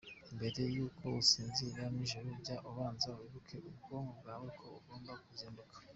Mbere 0.35 0.61
y’uko 0.75 1.03
usinzira 1.21 1.83
nijoro, 1.95 2.29
jya 2.45 2.57
ubanza 2.69 3.07
wibutse 3.17 3.55
ubwonko 3.69 4.11
bwawe 4.21 4.47
ko 4.59 4.65
ugomba 4.79 5.13
kuzinduka. 5.23 5.75